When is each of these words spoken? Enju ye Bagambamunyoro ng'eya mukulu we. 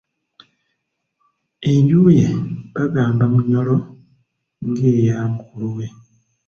Enju 1.71 2.01
ye 2.17 2.27
Bagambamunyoro 2.73 3.75
ng'eya 4.67 5.17
mukulu 5.33 5.69
we. 5.75 5.85